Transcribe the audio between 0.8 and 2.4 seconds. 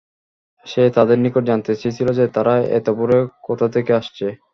তাদের নিকট জানতে চেয়েছিল যে,